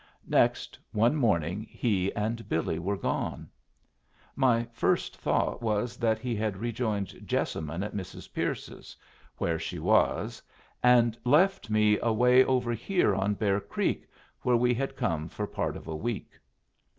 [0.27, 3.51] Next, one morning he and Billy were gone.
[4.35, 8.33] My first thought was that he had rejoined Jessamine at Mrs.
[8.33, 8.97] Pierce's,
[9.37, 10.41] where she was,
[10.81, 14.09] and left me away over here on Bear Creek,
[14.41, 16.31] where we had come for part of a week.